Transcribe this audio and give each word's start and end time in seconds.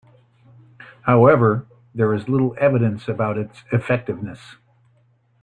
However, 1.03 1.67
there 1.93 2.11
is 2.15 2.27
little 2.27 2.55
evidence 2.59 3.07
about 3.07 3.37
its 3.37 3.63
effectiveness. 3.71 4.55